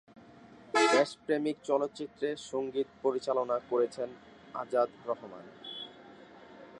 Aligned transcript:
দেশপ্রেমিক 0.93 1.57
চলচ্চিত্রের 1.69 2.37
সঙ্গীত 2.51 2.87
পরিচালনা 3.03 3.57
করেছেন 3.71 4.09
আজাদ 4.53 4.89
রহমান। 5.07 5.45